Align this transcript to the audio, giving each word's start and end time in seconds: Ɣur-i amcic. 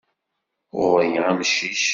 Ɣur-i 0.79 1.09
amcic. 1.29 1.83